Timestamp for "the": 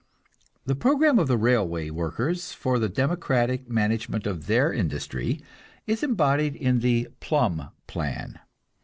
0.65-0.73, 1.27-1.37, 2.79-2.89, 6.79-7.09